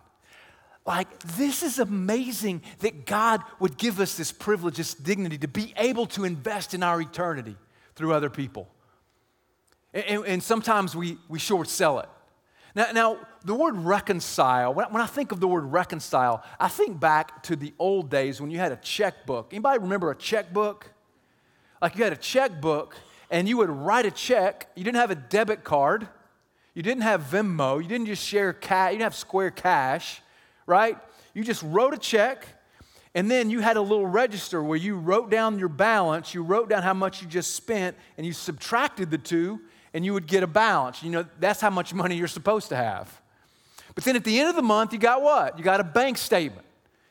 [0.84, 5.74] Like, this is amazing that God would give us this privilege, this dignity to be
[5.76, 7.56] able to invest in our eternity
[7.94, 8.68] through other people.
[9.92, 12.08] And, and sometimes we, we short sell it.
[12.74, 16.98] Now, now, the word reconcile, when, when I think of the word reconcile, I think
[16.98, 19.52] back to the old days when you had a checkbook.
[19.52, 20.90] Anybody remember a checkbook?
[21.80, 22.96] Like you had a checkbook
[23.30, 24.68] and you would write a check.
[24.74, 26.08] You didn't have a debit card.
[26.78, 27.82] You didn't have Venmo.
[27.82, 28.92] You didn't just share cash.
[28.92, 30.22] You didn't have Square Cash,
[30.64, 30.96] right?
[31.34, 32.46] You just wrote a check
[33.16, 36.68] and then you had a little register where you wrote down your balance, you wrote
[36.68, 39.60] down how much you just spent, and you subtracted the two,
[39.92, 41.02] and you would get a balance.
[41.02, 43.22] You know, that's how much money you're supposed to have.
[43.96, 45.58] But then at the end of the month, you got what?
[45.58, 46.64] You got a bank statement.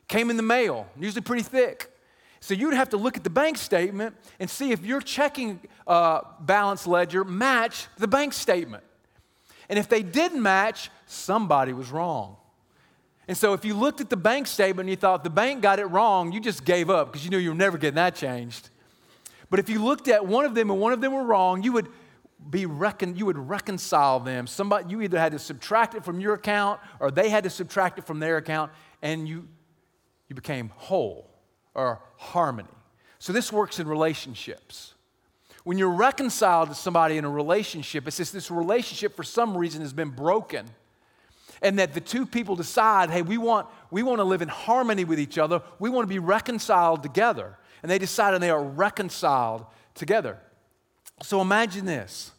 [0.08, 1.92] Came in the mail, usually pretty thick.
[2.40, 6.22] So you'd have to look at the bank statement and see if your checking uh,
[6.40, 8.86] balance ledger matched the bank statement.
[9.70, 12.38] And if they didn't match, somebody was wrong.
[13.28, 15.80] And so if you looked at the bank statement and you thought the bank got
[15.80, 18.70] it wrong, you just gave up because you knew you were never getting that changed.
[19.50, 21.74] But if you looked at one of them and one of them were wrong, you
[21.74, 21.90] would
[22.50, 24.48] be recon, you would reconcile them.
[24.48, 28.00] Somebody, you either had to subtract it from your account or they had to subtract
[28.00, 29.48] it from their account, and you,
[30.30, 31.30] you became whole
[31.74, 32.70] or harmony.
[33.20, 34.94] So this works in relationships.
[35.68, 39.82] When you're reconciled to somebody in a relationship, it's just this relationship for some reason
[39.82, 40.66] has been broken.
[41.62, 45.04] And that the two people decide, hey, we want, we want to live in harmony
[45.04, 45.62] with each other.
[45.78, 47.58] We want to be reconciled together.
[47.84, 50.38] And they decide and they are reconciled together.
[51.22, 52.32] So imagine this.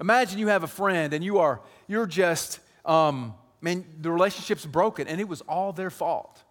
[0.00, 5.08] Imagine you have a friend and you are, you're just, um, man, the relationship's broken
[5.08, 6.42] and it was all their fault.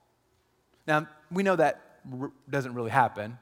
[0.86, 1.82] Now, we know that
[2.22, 3.40] r- doesn't really happen,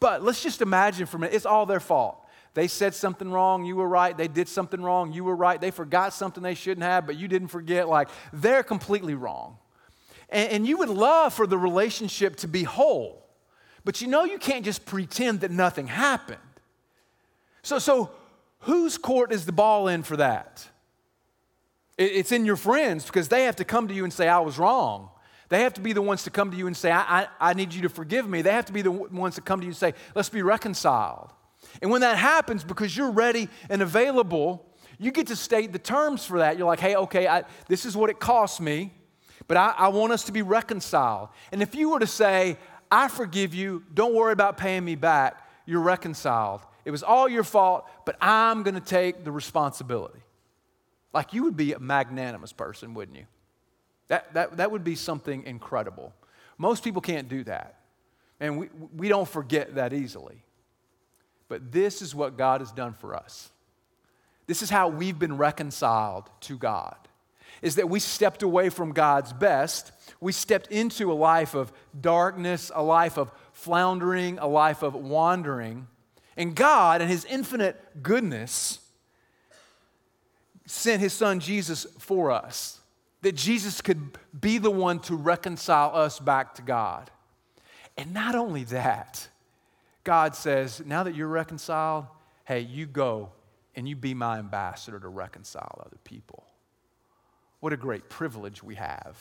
[0.00, 2.20] but let's just imagine for a minute, it's all their fault.
[2.54, 4.16] They said something wrong, you were right.
[4.16, 5.60] They did something wrong, you were right.
[5.60, 7.88] They forgot something they shouldn't have, but you didn't forget.
[7.88, 9.56] Like, they're completely wrong.
[10.28, 13.26] And, and you would love for the relationship to be whole,
[13.84, 16.38] but you know you can't just pretend that nothing happened.
[17.62, 18.10] So, so
[18.60, 20.68] whose court is the ball in for that?
[21.96, 24.58] It's in your friends because they have to come to you and say, I was
[24.58, 25.10] wrong.
[25.48, 27.52] They have to be the ones to come to you and say, I, I, I,
[27.52, 28.40] need you to forgive me.
[28.40, 31.30] They have to be the ones to come to you and say, let's be reconciled.
[31.80, 34.66] And when that happens, because you're ready and available,
[34.98, 36.58] you get to state the terms for that.
[36.58, 38.92] You're like, hey, okay, I, this is what it costs me,
[39.48, 41.30] but I, I want us to be reconciled.
[41.50, 42.56] And if you were to say,
[42.90, 46.60] I forgive you, don't worry about paying me back, you're reconciled.
[46.84, 50.20] It was all your fault, but I'm going to take the responsibility.
[51.14, 53.26] Like you would be a magnanimous person, wouldn't you?
[54.08, 56.12] That, that, that would be something incredible.
[56.58, 57.80] Most people can't do that.
[58.40, 60.42] And we, we don't forget that easily.
[61.52, 63.50] But this is what God has done for us.
[64.46, 66.96] This is how we've been reconciled to God.
[67.60, 69.92] Is that we stepped away from God's best.
[70.18, 75.88] We stepped into a life of darkness, a life of floundering, a life of wandering
[76.38, 78.78] and God, and His infinite goodness,
[80.64, 82.80] sent His Son Jesus for us.
[83.20, 87.10] That Jesus could be the one to reconcile us back to God.
[87.98, 89.28] And not only that,
[90.04, 92.06] God says, now that you're reconciled,
[92.44, 93.30] hey, you go
[93.74, 96.44] and you be my ambassador to reconcile other people.
[97.60, 99.16] What a great privilege we have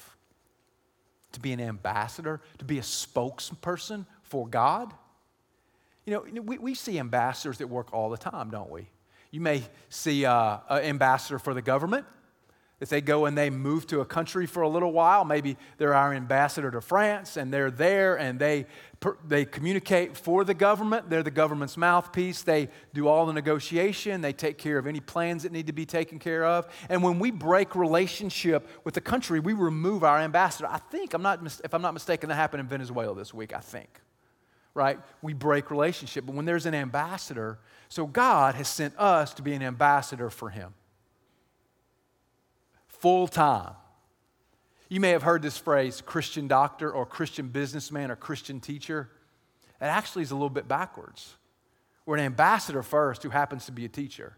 [1.34, 4.94] to be an ambassador, to be a spokesperson for God.
[6.06, 8.90] You know, we, we see ambassadors that work all the time, don't we?
[9.30, 12.06] You may see uh, an ambassador for the government.
[12.82, 15.94] If they go and they move to a country for a little while, maybe they're
[15.94, 18.66] our ambassador to France and they're there and they,
[19.24, 21.08] they communicate for the government.
[21.08, 22.42] They're the government's mouthpiece.
[22.42, 24.22] They do all the negotiation.
[24.22, 26.68] They take care of any plans that need to be taken care of.
[26.90, 30.68] And when we break relationship with the country, we remove our ambassador.
[30.68, 33.60] I think, I'm not, if I'm not mistaken, that happened in Venezuela this week, I
[33.60, 33.90] think.
[34.74, 34.98] Right?
[35.22, 36.26] We break relationship.
[36.26, 40.50] But when there's an ambassador, so God has sent us to be an ambassador for
[40.50, 40.74] Him
[43.02, 43.74] full time.
[44.88, 49.10] You may have heard this phrase Christian doctor or Christian businessman or Christian teacher.
[49.80, 51.36] It actually is a little bit backwards.
[52.06, 54.38] We're an ambassador first who happens to be a teacher.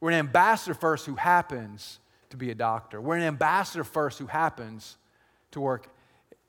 [0.00, 1.98] We're an ambassador first who happens
[2.30, 3.00] to be a doctor.
[3.00, 4.96] We're an ambassador first who happens
[5.50, 5.88] to work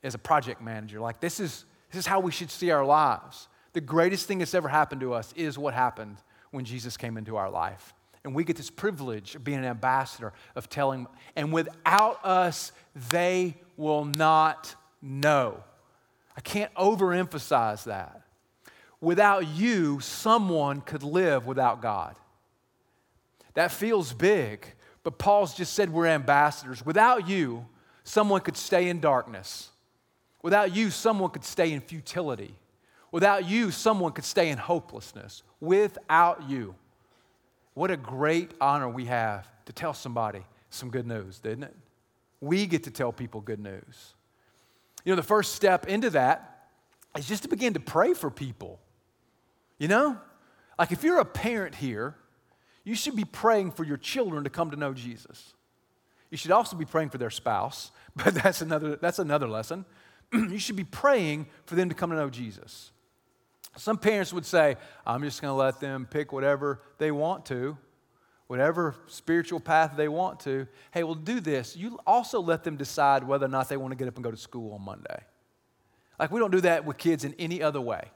[0.03, 0.99] as a project manager.
[0.99, 3.47] Like, this is, this is how we should see our lives.
[3.73, 6.17] The greatest thing that's ever happened to us is what happened
[6.51, 7.93] when Jesus came into our life.
[8.23, 12.71] And we get this privilege of being an ambassador, of telling, and without us,
[13.09, 15.63] they will not know.
[16.35, 18.21] I can't overemphasize that.
[19.01, 22.15] Without you, someone could live without God.
[23.53, 24.65] That feels big,
[25.03, 26.85] but Paul's just said we're ambassadors.
[26.85, 27.65] Without you,
[28.03, 29.69] someone could stay in darkness.
[30.41, 32.53] Without you, someone could stay in futility.
[33.11, 35.43] Without you, someone could stay in hopelessness.
[35.59, 36.75] Without you.
[37.79, 41.75] What a great honor we have to tell somebody some good news, didn't it?
[42.41, 44.15] We get to tell people good news.
[45.05, 46.67] You know, the first step into that
[47.17, 48.81] is just to begin to pray for people.
[49.77, 50.17] You know?
[50.77, 52.15] Like if you're a parent here,
[52.83, 55.53] you should be praying for your children to come to know Jesus.
[56.31, 59.85] You should also be praying for their spouse, but that's another, that's another lesson.
[60.33, 62.91] you should be praying for them to come to know Jesus.
[63.77, 67.77] Some parents would say, I'm just going to let them pick whatever they want to,
[68.47, 70.67] whatever spiritual path they want to.
[70.91, 71.75] Hey, well, do this.
[71.75, 74.31] You also let them decide whether or not they want to get up and go
[74.31, 75.23] to school on Monday.
[76.19, 78.09] Like, we don't do that with kids in any other way.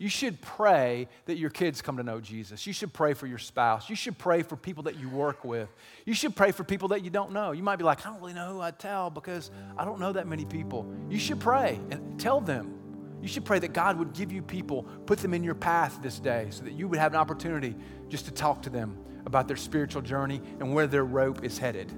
[0.00, 2.66] You should pray that your kids come to know Jesus.
[2.66, 3.90] You should pray for your spouse.
[3.90, 5.68] You should pray for people that you work with.
[6.06, 7.52] You should pray for people that you don't know.
[7.52, 10.12] You might be like, I don't really know who I'd tell because I don't know
[10.12, 10.90] that many people.
[11.10, 12.89] You should pray and tell them
[13.22, 16.18] you should pray that God would give you people, put them in your path this
[16.18, 17.74] day so that you would have an opportunity
[18.08, 21.92] just to talk to them about their spiritual journey and where their rope is headed.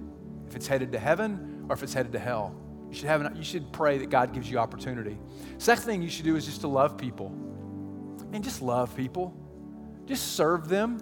[0.48, 2.54] If it's headed to heaven or if it's headed to hell.
[2.90, 5.16] You should, have an, you should pray that God gives you opportunity.
[5.58, 7.28] Second thing you should do is just to love people.
[8.32, 9.34] And just love people.
[10.06, 11.00] Just serve them.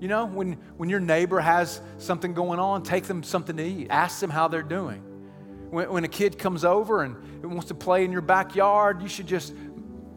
[0.00, 3.88] You know, when, when your neighbor has something going on, take them something to eat.
[3.90, 5.02] Ask them how they're doing.
[5.76, 9.26] When, when a kid comes over and wants to play in your backyard, you should
[9.26, 9.52] just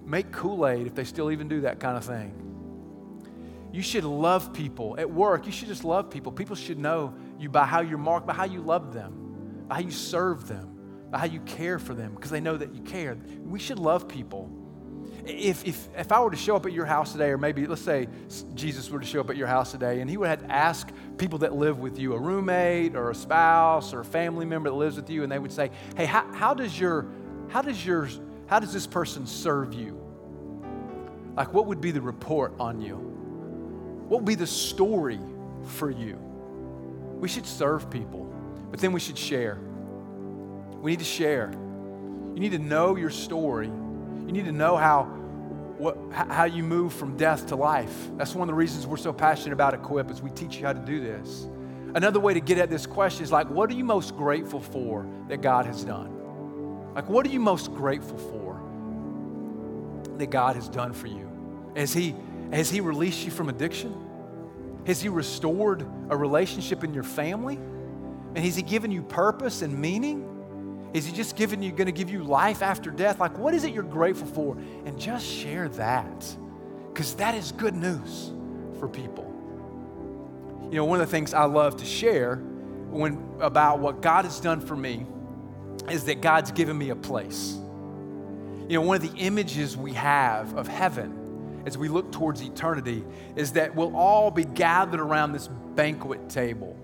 [0.05, 3.67] make Kool Aid if they still even do that kind of thing.
[3.73, 4.95] You should love people.
[4.97, 6.31] At work, you should just love people.
[6.31, 9.81] People should know you by how you're marked, by how you love them, by how
[9.81, 10.79] you serve them,
[11.11, 13.17] by how you care for them, because they know that you care.
[13.43, 14.49] We should love people
[15.25, 17.81] if, if, if I were to show up at your house today, or maybe let's
[17.81, 18.07] say
[18.55, 20.89] Jesus were to show up at your house today, and he would have to ask
[21.17, 24.75] people that live with you, a roommate or a spouse or a family member that
[24.75, 27.07] lives with you, and they would say, Hey, how, how does your,
[27.49, 28.09] how does your,
[28.47, 29.99] how does this person serve you?
[31.35, 32.95] Like, what would be the report on you?
[32.95, 35.19] What would be the story
[35.63, 36.17] for you?
[37.19, 38.31] We should serve people,
[38.71, 39.59] but then we should share.
[40.81, 41.51] We need to share.
[41.53, 43.69] You need to know your story
[44.29, 45.05] you need to know how,
[45.79, 48.09] what, how you move from death to life.
[48.15, 50.73] That's one of the reasons we're so passionate about Equip is we teach you how
[50.73, 51.47] to do this.
[51.95, 55.07] Another way to get at this question is like, what are you most grateful for
[55.29, 56.93] that God has done?
[56.93, 58.61] Like, what are you most grateful for
[60.19, 61.27] that God has done for you?
[61.75, 62.13] Has He,
[62.51, 63.95] has he released you from addiction?
[64.85, 67.55] Has He restored a relationship in your family?
[67.55, 70.38] And has He given you purpose and meaning?
[70.93, 73.19] Is he just giving you, going to give you life after death?
[73.19, 74.57] Like, what is it you're grateful for?
[74.85, 76.37] And just share that,
[76.91, 78.31] because that is good news
[78.79, 79.25] for people.
[80.71, 82.35] You know, one of the things I love to share
[82.89, 85.05] when about what God has done for me
[85.89, 87.53] is that God's given me a place.
[88.67, 93.03] You know, one of the images we have of heaven as we look towards eternity
[93.35, 96.77] is that we'll all be gathered around this banquet table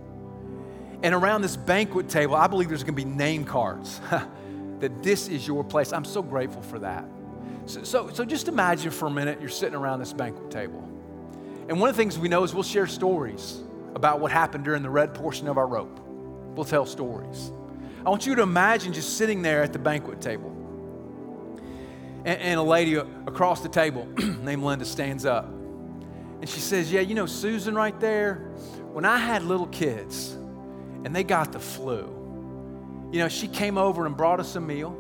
[1.06, 4.02] and around this banquet table, I believe there's going to be name cards
[4.80, 5.94] that this is your place.
[5.94, 7.06] I'm so grateful for that.
[7.68, 10.80] So, so, so just imagine for a minute you're sitting around this banquet table.
[11.70, 13.62] And one of the things we know is we'll share stories
[13.94, 16.00] about what happened during the red portion of our rope.
[16.56, 17.52] We'll tell stories.
[18.04, 20.50] I want you to imagine just sitting there at the banquet table.
[22.26, 24.08] And, and a lady across the table
[24.42, 25.46] named Linda stands up.
[25.46, 28.38] And she says, Yeah, you know, Susan right there,
[28.92, 30.36] when I had little kids
[31.06, 32.00] and they got the flu,
[33.12, 35.00] you know, she came over and brought us a meal.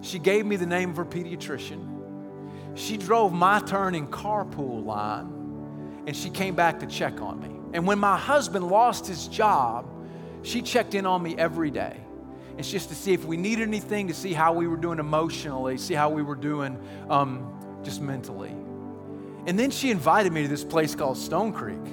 [0.00, 2.74] She gave me the name of her pediatrician.
[2.74, 7.50] She drove my turn in carpool line and she came back to check on me.
[7.74, 9.86] And when my husband lost his job,
[10.42, 12.00] she checked in on me every day.
[12.56, 15.76] It's just to see if we needed anything, to see how we were doing emotionally,
[15.76, 16.80] see how we were doing
[17.10, 18.54] um, just mentally.
[19.46, 21.84] And then she invited me to this place called Stone Creek,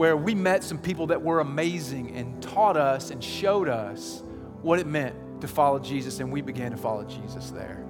[0.00, 4.22] where we met some people that were amazing and taught us and showed us
[4.62, 7.84] what it meant to follow Jesus, and we began to follow Jesus there.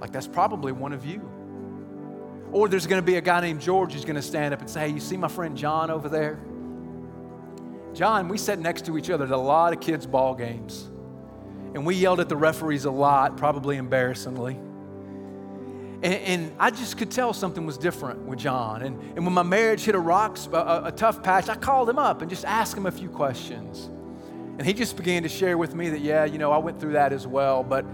[0.00, 1.20] Like, that's probably one of you.
[2.50, 4.70] Or there's going to be a guy named George who's going to stand up and
[4.70, 6.40] say, Hey, you see my friend John over there?
[7.92, 10.88] John, we sat next to each other at a lot of kids' ball games.
[11.74, 14.58] And we yelled at the referees a lot, probably embarrassingly.
[16.00, 18.82] And, and, I just could tell something was different with John.
[18.82, 21.98] And, and when my marriage hit a rock, a, a tough patch, I called him
[21.98, 23.86] up and just asked him a few questions.
[24.58, 26.92] And he just began to share with me that, yeah, you know, I went through
[26.92, 27.64] that as well.
[27.64, 27.84] But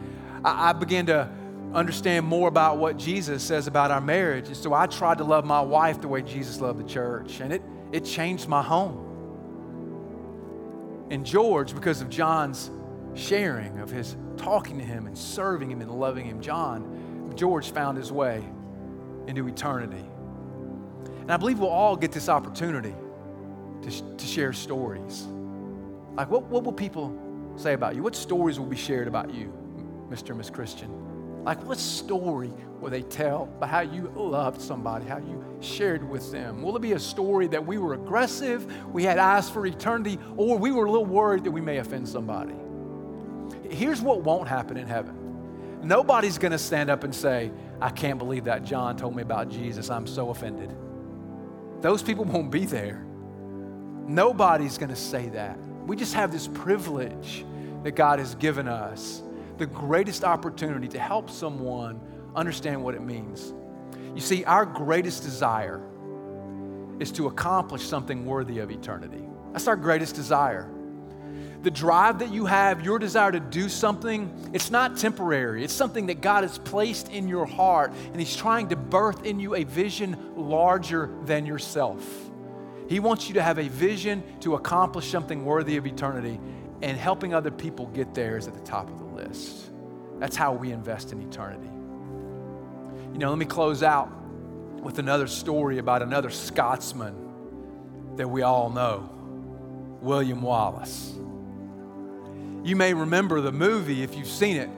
[0.44, 1.30] I, I began to
[1.72, 4.48] understand more about what Jesus says about our marriage.
[4.48, 7.40] And so I tried to love my wife the way Jesus loved the church.
[7.40, 9.00] And it, it changed my home.
[11.10, 12.70] And George, because of John's
[13.14, 17.03] sharing, of his talking to him and serving him and loving him, John,
[17.36, 18.44] George found his way
[19.26, 20.04] into eternity.
[21.20, 22.94] And I believe we'll all get this opportunity
[23.82, 25.26] to, to share stories.
[26.14, 27.18] Like, what, what will people
[27.56, 28.02] say about you?
[28.02, 29.52] What stories will be shared about you,
[30.10, 30.30] Mr.
[30.30, 31.42] and Miss Christian?
[31.44, 36.30] Like, what story will they tell about how you loved somebody, how you shared with
[36.30, 36.62] them?
[36.62, 40.58] Will it be a story that we were aggressive, we had eyes for eternity, or
[40.58, 42.54] we were a little worried that we may offend somebody?
[43.68, 45.23] Here's what won't happen in heaven
[45.84, 49.50] nobody's going to stand up and say, I can't believe that John told me about
[49.50, 49.90] Jesus.
[49.90, 50.74] I'm so offended.
[51.80, 53.04] Those people won't be there.
[54.06, 55.58] Nobody's going to say that.
[55.86, 57.44] We just have this privilege
[57.82, 59.22] that God has given us,
[59.58, 62.00] the greatest opportunity to help someone
[62.34, 63.52] understand what it means.
[64.14, 65.80] You see, our greatest desire
[67.00, 69.22] is to accomplish something worthy of eternity.
[69.52, 70.70] That's our greatest desire.
[71.64, 75.64] The drive that you have, your desire to do something, it's not temporary.
[75.64, 79.40] It's something that God has placed in your heart, and He's trying to birth in
[79.40, 82.06] you a vision larger than yourself.
[82.86, 86.38] He wants you to have a vision to accomplish something worthy of eternity,
[86.82, 89.70] and helping other people get there is at the top of the list.
[90.18, 91.70] That's how we invest in eternity.
[93.14, 94.12] You know, let me close out
[94.82, 99.08] with another story about another Scotsman that we all know
[100.02, 101.14] William Wallace.
[102.64, 104.70] You may remember the movie if you've seen it,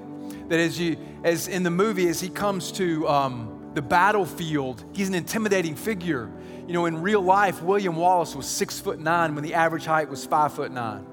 [0.49, 5.09] that as, you, as in the movie, as he comes to um, the battlefield, he's
[5.09, 6.29] an intimidating figure.
[6.67, 10.09] You know, in real life, William Wallace was six foot nine when the average height
[10.09, 11.07] was five foot nine.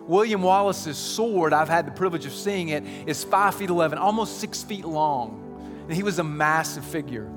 [0.00, 4.40] William Wallace's sword, I've had the privilege of seeing it, is five feet 11, almost
[4.40, 5.84] six feet long.
[5.84, 7.30] And he was a massive figure.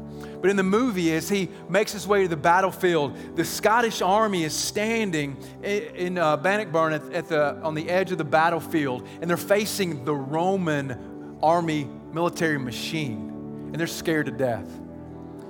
[0.44, 4.44] But in the movie, as he makes his way to the battlefield, the Scottish army
[4.44, 9.30] is standing in uh, Bannockburn at, at the, on the edge of the battlefield, and
[9.30, 14.68] they're facing the Roman army military machine, and they're scared to death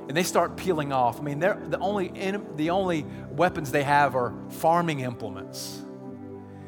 [0.07, 1.19] and they start peeling off.
[1.19, 2.09] I mean, the, only,
[2.55, 5.81] the only weapons they have are farming implements.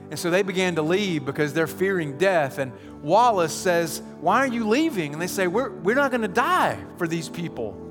[0.10, 2.58] And so they began to leave because they're fearing death.
[2.58, 2.72] And
[3.04, 5.14] Wallace says, Why are you leaving?
[5.14, 7.85] And they say, We're, we're not going to die for these people.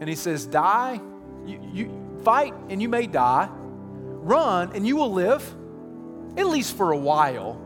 [0.00, 1.00] And he says, Die,
[1.46, 5.42] you, you fight and you may die, run and you will live,
[6.36, 7.60] at least for a while.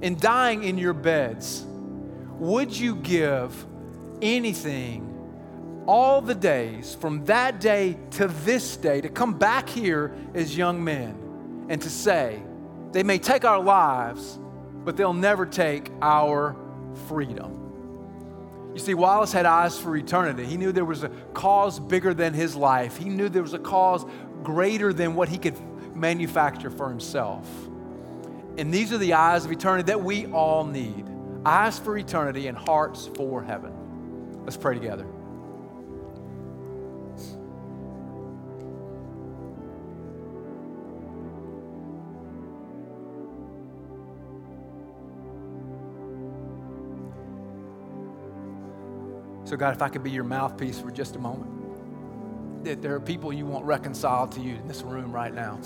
[0.00, 1.64] And dying in your beds,
[2.38, 3.66] would you give
[4.20, 5.08] anything
[5.86, 10.82] all the days from that day to this day to come back here as young
[10.82, 12.42] men and to say,
[12.92, 14.38] they may take our lives,
[14.84, 16.56] but they'll never take our
[17.08, 17.61] freedom.
[18.74, 20.46] You see, Wallace had eyes for eternity.
[20.46, 23.58] He knew there was a cause bigger than his life, he knew there was a
[23.58, 24.04] cause
[24.42, 25.56] greater than what he could
[25.94, 27.46] manufacture for himself.
[28.58, 31.08] And these are the eyes of eternity that we all need
[31.44, 33.72] eyes for eternity and hearts for heaven.
[34.44, 35.06] Let's pray together.
[49.52, 53.00] So, God, if I could be your mouthpiece for just a moment, that there are
[53.00, 55.60] people you want reconciled to you in this room right now.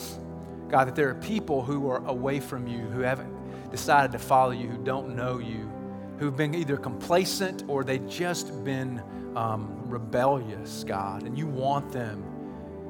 [0.68, 3.32] God, that there are people who are away from you, who haven't
[3.70, 5.70] decided to follow you, who don't know you,
[6.18, 9.01] who've been either complacent or they've just been
[9.37, 12.24] um, rebellious, God, and you want them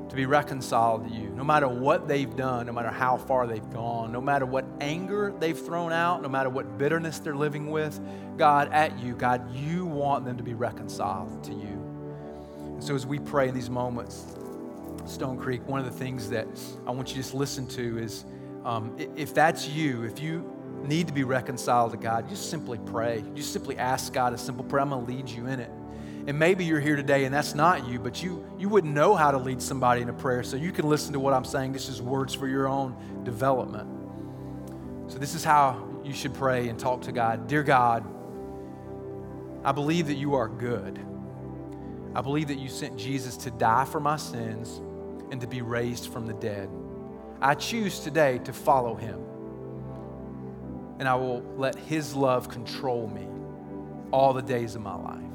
[0.08, 3.70] to be reconciled to you, no matter what they've done, no matter how far they've
[3.70, 8.00] gone, no matter what anger they've thrown out, no matter what bitterness they're living with,
[8.36, 11.82] God, at you, God, you want them to be reconciled to you.
[12.76, 14.26] And so as we pray in these moments,
[15.06, 16.46] Stone Creek, one of the things that
[16.86, 18.24] I want you to just listen to is
[18.64, 20.52] um, if that's you, if you
[20.84, 23.24] need to be reconciled to God, just simply pray.
[23.34, 24.82] Just simply ask God a simple prayer.
[24.82, 25.70] I'm going to lead you in it.
[26.26, 29.30] And maybe you're here today and that's not you, but you, you wouldn't know how
[29.30, 30.42] to lead somebody in a prayer.
[30.42, 31.72] So you can listen to what I'm saying.
[31.72, 33.88] This is words for your own development.
[35.10, 37.46] So this is how you should pray and talk to God.
[37.46, 38.04] Dear God,
[39.64, 40.98] I believe that you are good.
[42.14, 44.80] I believe that you sent Jesus to die for my sins
[45.30, 46.68] and to be raised from the dead.
[47.40, 49.22] I choose today to follow him.
[50.98, 53.28] And I will let his love control me
[54.10, 55.25] all the days of my life.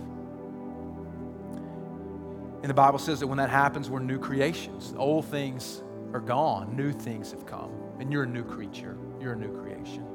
[2.62, 4.93] And the Bible says that when that happens, we're new creations.
[4.95, 5.82] Old things
[6.14, 8.97] are gone, new things have come, and you're a new creature.
[9.20, 10.05] You're a new creation.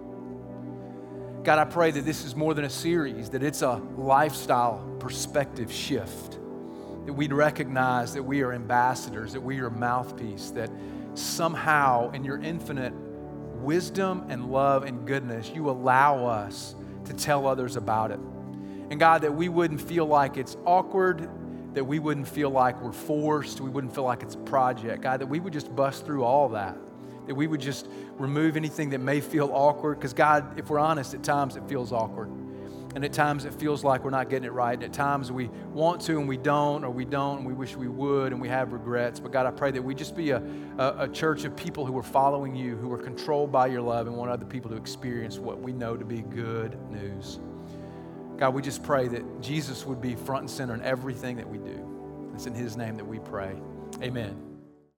[1.42, 5.72] God, I pray that this is more than a series, that it's a lifestyle perspective
[5.72, 6.38] shift.
[7.06, 10.70] That we'd recognize that we are ambassadors, that we are mouthpiece, that
[11.14, 12.92] somehow in your infinite
[13.62, 16.74] wisdom and love and goodness, you allow us
[17.04, 18.18] to tell others about it.
[18.90, 21.28] And God, that we wouldn't feel like it's awkward
[21.76, 25.02] that we wouldn't feel like we're forced, we wouldn't feel like it's a project.
[25.02, 26.74] God, that we would just bust through all that.
[27.26, 29.98] That we would just remove anything that may feel awkward.
[29.98, 32.30] Because, God, if we're honest, at times it feels awkward.
[32.94, 34.72] And at times it feels like we're not getting it right.
[34.72, 37.76] And at times we want to and we don't, or we don't and we wish
[37.76, 39.20] we would and we have regrets.
[39.20, 40.42] But God, I pray that we just be a,
[40.78, 44.06] a, a church of people who are following you, who are controlled by your love
[44.06, 47.38] and want other people to experience what we know to be good news.
[48.38, 51.58] God, we just pray that Jesus would be front and center in everything that we
[51.58, 52.30] do.
[52.34, 53.56] It's in his name that we pray.
[54.02, 54.45] Amen.